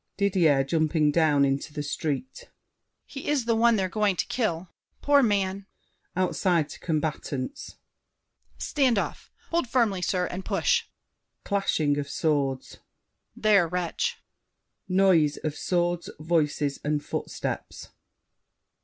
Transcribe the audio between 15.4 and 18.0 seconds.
of swords, voices, and footsteps.